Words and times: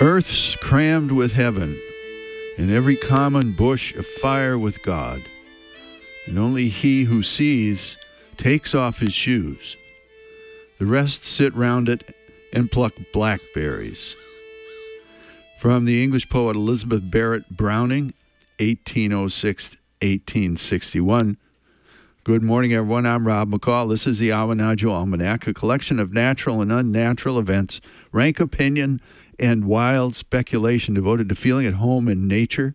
Earth's 0.00 0.54
crammed 0.54 1.10
with 1.10 1.32
heaven, 1.32 1.76
and 2.56 2.70
every 2.70 2.94
common 2.94 3.50
bush 3.50 3.92
afire 3.96 4.56
with 4.56 4.80
God. 4.84 5.24
And 6.24 6.38
only 6.38 6.68
he 6.68 7.02
who 7.02 7.24
sees 7.24 7.98
takes 8.36 8.76
off 8.76 9.00
his 9.00 9.12
shoes. 9.12 9.76
The 10.78 10.86
rest 10.86 11.24
sit 11.24 11.52
round 11.56 11.88
it 11.88 12.14
and 12.52 12.70
pluck 12.70 12.92
blackberries. 13.12 14.14
From 15.58 15.84
the 15.84 16.00
English 16.00 16.28
poet 16.28 16.54
Elizabeth 16.54 17.02
Barrett 17.10 17.50
Browning, 17.50 18.14
1806 18.60 19.70
1861. 20.00 21.36
Good 22.28 22.42
morning, 22.42 22.74
everyone. 22.74 23.06
I'm 23.06 23.26
Rob 23.26 23.50
McCall. 23.50 23.88
This 23.88 24.06
is 24.06 24.18
the 24.18 24.28
Awanadjo 24.28 24.90
Almanac, 24.90 25.46
a 25.46 25.54
collection 25.54 25.98
of 25.98 26.12
natural 26.12 26.60
and 26.60 26.70
unnatural 26.70 27.38
events, 27.38 27.80
rank 28.12 28.38
opinion, 28.38 29.00
and 29.38 29.64
wild 29.64 30.14
speculation 30.14 30.92
devoted 30.92 31.30
to 31.30 31.34
feeling 31.34 31.64
at 31.64 31.72
home 31.72 32.06
in 32.06 32.28
nature 32.28 32.74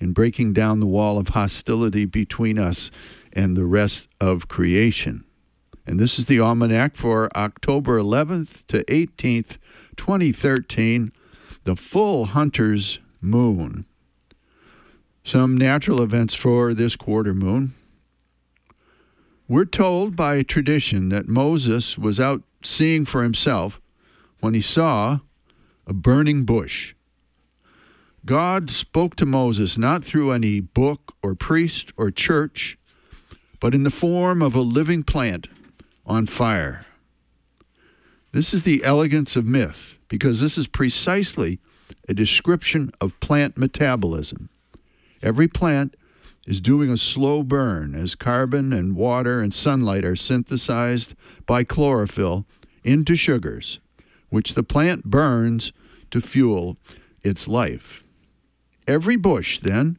and 0.00 0.14
breaking 0.14 0.54
down 0.54 0.80
the 0.80 0.86
wall 0.86 1.18
of 1.18 1.28
hostility 1.28 2.06
between 2.06 2.58
us 2.58 2.90
and 3.30 3.58
the 3.58 3.66
rest 3.66 4.08
of 4.22 4.48
creation. 4.48 5.22
And 5.86 6.00
this 6.00 6.18
is 6.18 6.24
the 6.24 6.40
Almanac 6.40 6.96
for 6.96 7.28
October 7.36 8.00
11th 8.00 8.66
to 8.68 8.84
18th, 8.84 9.58
2013, 9.98 11.12
the 11.64 11.76
full 11.76 12.24
Hunter's 12.24 13.00
Moon. 13.20 13.84
Some 15.24 15.58
natural 15.58 16.00
events 16.00 16.32
for 16.32 16.72
this 16.72 16.96
quarter 16.96 17.34
moon. 17.34 17.74
We're 19.50 19.64
told 19.64 20.14
by 20.14 20.42
tradition 20.42 21.08
that 21.08 21.26
Moses 21.26 21.96
was 21.96 22.20
out 22.20 22.42
seeing 22.62 23.06
for 23.06 23.22
himself 23.22 23.80
when 24.40 24.52
he 24.52 24.60
saw 24.60 25.20
a 25.86 25.94
burning 25.94 26.44
bush. 26.44 26.94
God 28.26 28.70
spoke 28.70 29.16
to 29.16 29.24
Moses 29.24 29.78
not 29.78 30.04
through 30.04 30.32
any 30.32 30.60
book 30.60 31.14
or 31.22 31.34
priest 31.34 31.94
or 31.96 32.10
church, 32.10 32.76
but 33.58 33.74
in 33.74 33.84
the 33.84 33.90
form 33.90 34.42
of 34.42 34.54
a 34.54 34.60
living 34.60 35.02
plant 35.02 35.46
on 36.04 36.26
fire. 36.26 36.84
This 38.32 38.52
is 38.52 38.64
the 38.64 38.84
elegance 38.84 39.34
of 39.34 39.46
myth, 39.46 39.98
because 40.08 40.42
this 40.42 40.58
is 40.58 40.66
precisely 40.66 41.58
a 42.06 42.12
description 42.12 42.92
of 43.00 43.18
plant 43.20 43.56
metabolism. 43.56 44.50
Every 45.22 45.48
plant 45.48 45.96
is 46.46 46.60
doing 46.60 46.90
a 46.90 46.96
slow 46.96 47.42
burn 47.42 47.94
as 47.94 48.14
carbon 48.14 48.72
and 48.72 48.96
water 48.96 49.40
and 49.40 49.52
sunlight 49.52 50.04
are 50.04 50.16
synthesized 50.16 51.14
by 51.46 51.64
chlorophyll 51.64 52.46
into 52.84 53.16
sugars, 53.16 53.80
which 54.30 54.54
the 54.54 54.62
plant 54.62 55.04
burns 55.04 55.72
to 56.10 56.20
fuel 56.20 56.76
its 57.22 57.46
life. 57.46 58.02
Every 58.86 59.16
bush, 59.16 59.58
then, 59.58 59.98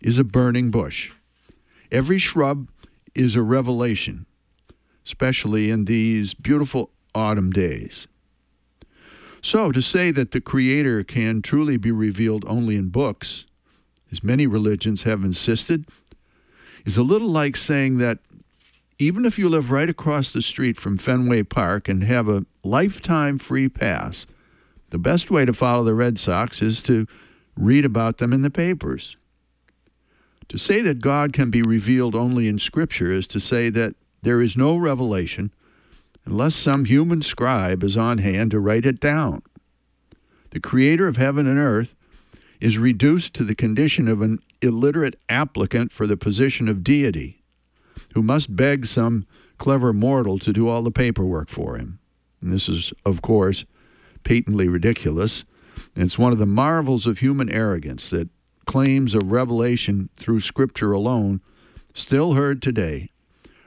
is 0.00 0.18
a 0.18 0.24
burning 0.24 0.70
bush. 0.70 1.12
Every 1.90 2.18
shrub 2.18 2.68
is 3.14 3.36
a 3.36 3.42
revelation, 3.42 4.26
especially 5.04 5.70
in 5.70 5.84
these 5.84 6.32
beautiful 6.32 6.90
autumn 7.14 7.50
days. 7.50 8.08
So, 9.42 9.72
to 9.72 9.82
say 9.82 10.10
that 10.12 10.30
the 10.30 10.40
Creator 10.40 11.04
can 11.04 11.42
truly 11.42 11.76
be 11.76 11.90
revealed 11.90 12.44
only 12.46 12.76
in 12.76 12.88
books 12.88 13.44
as 14.12 14.22
many 14.22 14.46
religions 14.46 15.02
have 15.02 15.24
insisted, 15.24 15.86
is 16.84 16.96
a 16.96 17.02
little 17.02 17.30
like 17.30 17.56
saying 17.56 17.98
that 17.98 18.18
even 18.98 19.24
if 19.24 19.38
you 19.38 19.48
live 19.48 19.70
right 19.70 19.88
across 19.88 20.32
the 20.32 20.42
street 20.42 20.78
from 20.78 20.98
Fenway 20.98 21.42
Park 21.42 21.88
and 21.88 22.04
have 22.04 22.28
a 22.28 22.44
lifetime 22.62 23.38
free 23.38 23.68
pass, 23.68 24.26
the 24.90 24.98
best 24.98 25.30
way 25.30 25.44
to 25.44 25.52
follow 25.52 25.82
the 25.82 25.94
Red 25.94 26.18
Sox 26.18 26.60
is 26.60 26.82
to 26.82 27.06
read 27.56 27.84
about 27.84 28.18
them 28.18 28.32
in 28.32 28.42
the 28.42 28.50
papers. 28.50 29.16
To 30.48 30.58
say 30.58 30.82
that 30.82 31.00
God 31.00 31.32
can 31.32 31.50
be 31.50 31.62
revealed 31.62 32.14
only 32.14 32.46
in 32.46 32.58
Scripture 32.58 33.10
is 33.10 33.26
to 33.28 33.40
say 33.40 33.70
that 33.70 33.94
there 34.22 34.40
is 34.40 34.56
no 34.56 34.76
revelation 34.76 35.52
unless 36.26 36.54
some 36.54 36.84
human 36.84 37.22
scribe 37.22 37.82
is 37.82 37.96
on 37.96 38.18
hand 38.18 38.50
to 38.50 38.60
write 38.60 38.86
it 38.86 39.00
down. 39.00 39.42
The 40.50 40.60
Creator 40.60 41.08
of 41.08 41.16
heaven 41.16 41.46
and 41.46 41.58
earth 41.58 41.94
is 42.62 42.78
reduced 42.78 43.34
to 43.34 43.42
the 43.42 43.56
condition 43.56 44.06
of 44.06 44.22
an 44.22 44.38
illiterate 44.60 45.16
applicant 45.28 45.90
for 45.90 46.06
the 46.06 46.16
position 46.16 46.68
of 46.68 46.84
deity, 46.84 47.42
who 48.14 48.22
must 48.22 48.54
beg 48.54 48.86
some 48.86 49.26
clever 49.58 49.92
mortal 49.92 50.38
to 50.38 50.52
do 50.52 50.68
all 50.68 50.80
the 50.80 50.90
paperwork 50.92 51.48
for 51.48 51.76
him. 51.76 51.98
And 52.40 52.52
this 52.52 52.68
is, 52.68 52.92
of 53.04 53.20
course, 53.20 53.64
patently 54.22 54.68
ridiculous. 54.68 55.44
It's 55.96 56.20
one 56.20 56.30
of 56.30 56.38
the 56.38 56.46
marvels 56.46 57.04
of 57.04 57.18
human 57.18 57.50
arrogance 57.50 58.10
that 58.10 58.28
claims 58.64 59.16
of 59.16 59.32
revelation 59.32 60.08
through 60.14 60.40
Scripture 60.40 60.92
alone, 60.92 61.40
still 61.94 62.34
heard 62.34 62.62
today, 62.62 63.10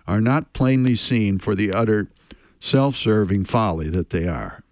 are 0.07 0.21
not 0.21 0.53
plainly 0.53 0.95
seen 0.95 1.37
for 1.37 1.53
the 1.53 1.69
utter 1.69 2.07
self 2.61 2.95
serving 2.95 3.43
folly 3.43 3.89
that 3.89 4.11
they 4.11 4.25
are. 4.25 4.63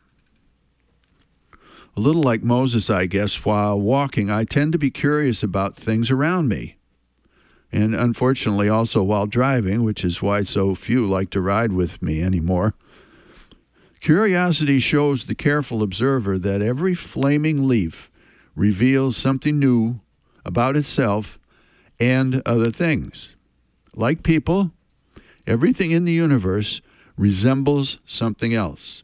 A 1.96 2.00
little 2.00 2.24
like 2.24 2.44
Moses, 2.44 2.90
I 2.90 3.06
guess, 3.06 3.46
while 3.46 3.80
walking, 3.80 4.32
I 4.32 4.46
tend 4.46 4.72
to 4.72 4.80
be 4.80 4.90
curious 4.90 5.44
about 5.44 5.76
things 5.76 6.10
around 6.10 6.48
me. 6.48 6.78
And 7.72 7.94
unfortunately, 7.94 8.68
also 8.68 9.04
while 9.04 9.28
driving, 9.28 9.84
which 9.84 10.04
is 10.04 10.22
why 10.22 10.42
so 10.42 10.74
few 10.74 11.08
like 11.08 11.30
to 11.32 11.42
ride 11.42 11.72
with 11.72 12.02
me 12.02 12.24
anymore. 12.24 12.74
Curiosity 14.00 14.80
shows 14.80 15.28
the 15.28 15.36
careful 15.36 15.84
observer 15.84 16.40
that 16.40 16.62
every 16.62 16.96
flaming 16.96 17.68
leaf 17.68 18.10
reveals 18.56 19.16
something 19.16 19.60
new 19.60 20.00
about 20.44 20.76
itself 20.76 21.40
and 22.00 22.42
other 22.46 22.72
things. 22.72 23.30
Like 23.96 24.24
people, 24.24 24.72
everything 25.46 25.92
in 25.92 26.06
the 26.06 26.12
universe 26.12 26.82
resembles 27.18 28.00
something 28.06 28.54
else. 28.54 29.04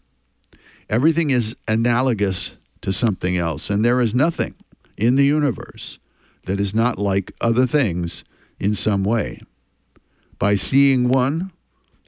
Everything 0.89 1.29
is 1.29 1.55
analogous 1.67 2.55
to 2.81 2.93
something 2.93 3.37
else. 3.37 3.69
And 3.69 3.83
there 3.83 4.01
is 4.01 4.15
nothing 4.15 4.55
in 4.97 5.15
the 5.15 5.25
universe 5.25 5.99
that 6.45 6.59
is 6.59 6.73
not 6.73 6.97
like 6.97 7.31
other 7.41 7.65
things 7.65 8.23
in 8.59 8.73
some 8.75 9.03
way. 9.03 9.41
By 10.37 10.55
seeing 10.55 11.09
one, 11.09 11.51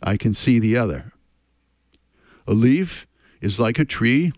I 0.02 0.18
can 0.18 0.34
see 0.34 0.60
the 0.60 0.78
other. 0.78 1.12
A 2.48 2.54
leaf 2.54 3.08
is 3.40 3.60
like 3.60 3.80
a 3.80 3.86
tree, 3.86 4.34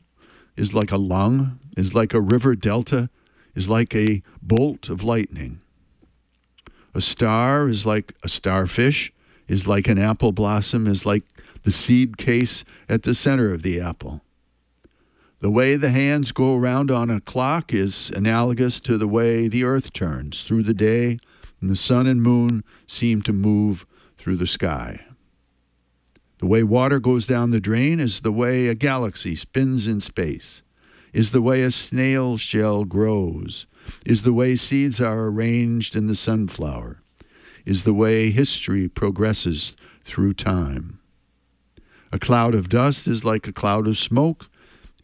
is 0.56 0.74
like 0.74 0.92
a 0.92 0.98
lung, 0.98 1.60
is 1.78 1.96
like 1.96 2.14
a 2.14 2.22
river 2.22 2.56
delta, 2.56 3.10
is 3.56 3.70
like 3.70 3.96
a 3.96 4.22
bolt 4.42 4.90
of 4.90 5.04
lightning. 5.04 5.62
A 6.94 7.02
star 7.02 7.68
is 7.68 7.86
like 7.86 8.14
a 8.24 8.30
starfish, 8.30 9.14
is 9.48 9.68
like 9.68 9.88
an 9.88 9.98
apple 9.98 10.32
blossom, 10.32 10.86
is 10.88 11.06
like 11.06 11.24
the 11.64 11.72
seed 11.72 12.18
case 12.18 12.64
at 12.90 13.04
the 13.04 13.16
center 13.16 13.52
of 13.52 13.64
the 13.64 13.80
apple. 13.80 14.22
The 15.44 15.52
way 15.52 15.76
the 15.76 15.90
hands 15.90 16.32
go 16.32 16.56
around 16.56 16.90
on 16.90 17.10
a 17.10 17.20
clock 17.20 17.74
is 17.74 18.10
analogous 18.12 18.80
to 18.80 18.98
the 18.98 19.10
way 19.10 19.50
the 19.50 19.66
earth 19.66 19.92
turns 19.92 20.46
through 20.46 20.64
the 20.64 20.74
day, 20.74 21.20
and 21.60 21.70
the 21.70 21.76
sun 21.76 22.08
and 22.08 22.24
moon 22.24 22.64
seem 22.88 23.22
to 23.24 23.34
move 23.34 23.86
through 24.16 24.38
the 24.38 24.48
sky. 24.48 25.02
The 26.38 26.46
way 26.46 26.64
water 26.64 26.98
goes 27.02 27.26
down 27.26 27.52
the 27.52 27.60
drain 27.60 28.00
is 28.00 28.22
the 28.22 28.32
way 28.32 28.70
a 28.70 28.74
galaxy 28.74 29.36
spins 29.36 29.86
in 29.86 30.00
space, 30.00 30.64
is 31.12 31.32
the 31.32 31.42
way 31.42 31.62
a 31.62 31.72
snail 31.72 32.38
shell 32.38 32.86
grows, 32.86 33.68
is 34.06 34.24
the 34.24 34.32
way 34.32 34.56
seeds 34.56 35.02
are 35.02 35.26
arranged 35.26 35.94
in 35.94 36.08
the 36.08 36.16
sunflower, 36.16 37.02
is 37.66 37.84
the 37.84 37.94
way 37.94 38.32
history 38.32 38.88
progresses 38.88 39.76
through 40.06 40.36
time. 40.36 41.00
A 42.14 42.20
cloud 42.20 42.56
of 42.56 42.70
dust 42.70 43.10
is 43.10 43.26
like 43.26 43.46
a 43.46 43.52
cloud 43.52 43.88
of 43.88 43.98
smoke, 43.98 44.48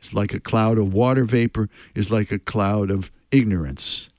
is 0.02 0.14
like 0.14 0.34
a 0.34 0.40
cloud 0.40 0.78
of 0.78 0.94
water 0.94 1.24
vapor, 1.24 1.70
is 1.96 2.12
like 2.12 2.32
a 2.32 2.40
cloud 2.40 2.90
of 2.90 3.12
ignorance. 3.32 4.10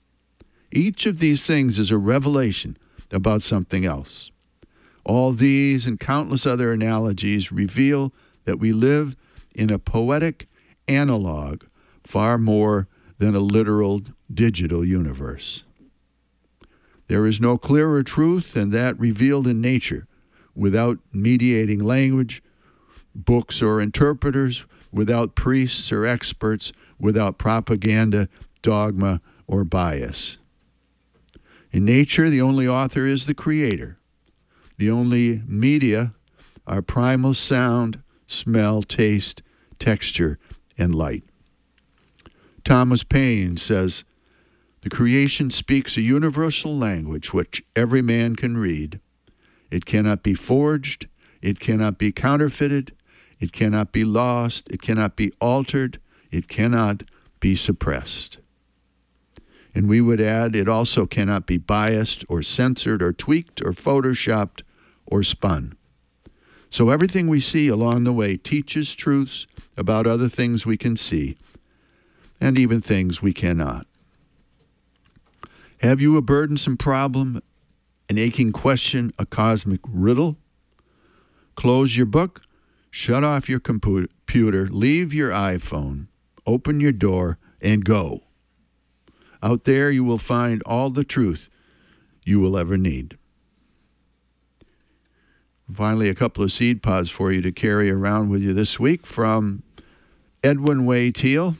Each 0.72 1.06
of 1.06 1.18
these 1.18 1.44
things 1.44 1.78
is 1.78 1.90
a 1.90 1.98
revelation 1.98 2.76
about 3.10 3.42
something 3.42 3.84
else. 3.84 4.30
All 5.04 5.32
these 5.32 5.86
and 5.86 5.98
countless 5.98 6.46
other 6.46 6.72
analogies 6.72 7.50
reveal 7.50 8.12
that 8.44 8.58
we 8.58 8.72
live 8.72 9.16
in 9.54 9.70
a 9.70 9.78
poetic 9.78 10.48
analog 10.86 11.64
far 12.04 12.38
more 12.38 12.86
than 13.18 13.34
a 13.34 13.40
literal 13.40 14.02
digital 14.32 14.84
universe. 14.84 15.64
There 17.08 17.26
is 17.26 17.40
no 17.40 17.58
clearer 17.58 18.02
truth 18.02 18.52
than 18.52 18.70
that 18.70 18.98
revealed 18.98 19.46
in 19.46 19.60
nature 19.60 20.06
without 20.54 20.98
mediating 21.12 21.80
language, 21.80 22.42
books, 23.14 23.60
or 23.62 23.80
interpreters, 23.80 24.64
without 24.92 25.34
priests 25.34 25.92
or 25.92 26.06
experts, 26.06 26.72
without 26.98 27.38
propaganda, 27.38 28.28
dogma, 28.62 29.20
or 29.46 29.64
bias. 29.64 30.38
In 31.72 31.84
nature, 31.84 32.28
the 32.28 32.40
only 32.40 32.66
author 32.66 33.06
is 33.06 33.26
the 33.26 33.34
creator. 33.34 33.98
The 34.78 34.90
only 34.90 35.42
media 35.46 36.14
are 36.66 36.82
primal 36.82 37.34
sound, 37.34 38.02
smell, 38.26 38.82
taste, 38.82 39.42
texture, 39.78 40.38
and 40.78 40.94
light. 40.94 41.24
Thomas 42.64 43.02
Paine 43.02 43.56
says, 43.56 44.04
The 44.82 44.90
creation 44.90 45.50
speaks 45.50 45.96
a 45.96 46.02
universal 46.02 46.76
language 46.76 47.32
which 47.32 47.62
every 47.76 48.02
man 48.02 48.36
can 48.36 48.56
read. 48.56 49.00
It 49.70 49.84
cannot 49.84 50.22
be 50.22 50.34
forged, 50.34 51.06
it 51.40 51.60
cannot 51.60 51.98
be 51.98 52.12
counterfeited, 52.12 52.92
it 53.40 53.52
cannot 53.52 53.90
be 53.90 54.04
lost, 54.04 54.68
it 54.68 54.82
cannot 54.82 55.16
be 55.16 55.32
altered, 55.40 55.98
it 56.30 56.46
cannot 56.46 57.02
be 57.40 57.56
suppressed. 57.56 58.38
And 59.74 59.88
we 59.88 60.00
would 60.00 60.20
add, 60.20 60.54
it 60.54 60.68
also 60.68 61.06
cannot 61.06 61.46
be 61.46 61.56
biased 61.56 62.24
or 62.28 62.42
censored 62.42 63.02
or 63.02 63.12
tweaked 63.12 63.62
or 63.62 63.72
photoshopped 63.72 64.62
or 65.06 65.22
spun. 65.22 65.76
So 66.68 66.90
everything 66.90 67.28
we 67.28 67.40
see 67.40 67.68
along 67.68 68.04
the 68.04 68.12
way 68.12 68.36
teaches 68.36 68.94
truths 68.94 69.46
about 69.76 70.06
other 70.06 70.28
things 70.28 70.66
we 70.66 70.76
can 70.76 70.96
see 70.96 71.36
and 72.40 72.58
even 72.58 72.80
things 72.80 73.22
we 73.22 73.32
cannot. 73.32 73.86
Have 75.78 76.00
you 76.00 76.16
a 76.16 76.22
burdensome 76.22 76.76
problem, 76.76 77.42
an 78.08 78.18
aching 78.18 78.52
question, 78.52 79.12
a 79.18 79.24
cosmic 79.24 79.80
riddle? 79.88 80.36
Close 81.56 81.96
your 81.96 82.06
book, 82.06 82.42
shut 82.90 83.24
off 83.24 83.48
your 83.48 83.60
computer, 83.60 84.66
leave 84.68 85.14
your 85.14 85.30
iPhone, 85.30 86.06
open 86.46 86.80
your 86.80 86.92
door, 86.92 87.38
and 87.60 87.84
go. 87.84 88.22
Out 89.42 89.64
there, 89.64 89.90
you 89.90 90.04
will 90.04 90.18
find 90.18 90.62
all 90.64 90.90
the 90.90 91.04
truth 91.04 91.48
you 92.24 92.40
will 92.40 92.58
ever 92.58 92.76
need. 92.76 93.16
Finally, 95.72 96.08
a 96.08 96.14
couple 96.14 96.42
of 96.42 96.50
seed 96.50 96.82
pods 96.82 97.10
for 97.10 97.30
you 97.30 97.40
to 97.40 97.52
carry 97.52 97.90
around 97.90 98.28
with 98.28 98.42
you 98.42 98.52
this 98.52 98.80
week 98.80 99.06
from 99.06 99.62
Edwin 100.42 100.84
Way 100.84 101.12
Teale. 101.12 101.56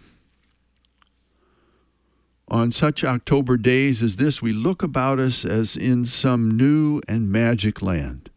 On 2.48 2.72
such 2.72 3.04
October 3.04 3.56
days 3.56 4.02
as 4.02 4.16
this, 4.16 4.42
we 4.42 4.52
look 4.52 4.82
about 4.82 5.20
us 5.20 5.44
as 5.44 5.76
in 5.76 6.04
some 6.04 6.56
new 6.56 7.00
and 7.06 7.30
magic 7.30 7.80
land. 7.80 8.30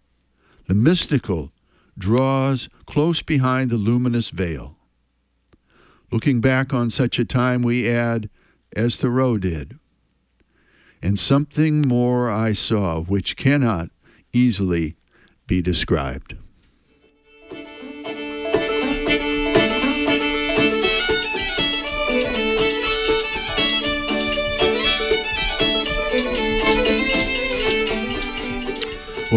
The 0.67 0.75
mystical 0.75 1.51
draws 1.97 2.69
close 2.85 3.21
behind 3.21 3.69
the 3.69 3.77
luminous 3.77 4.29
veil. 4.29 4.77
Looking 6.11 6.41
back 6.41 6.73
on 6.73 6.89
such 6.89 7.19
a 7.19 7.25
time, 7.25 7.63
we 7.63 7.89
add, 7.89 8.29
as 8.75 8.97
Thoreau 8.97 9.37
did, 9.37 9.79
and 11.01 11.17
something 11.17 11.81
more 11.81 12.29
I 12.29 12.53
saw 12.53 13.01
which 13.01 13.35
cannot 13.35 13.89
easily 14.31 14.95
be 15.47 15.61
described. 15.61 16.35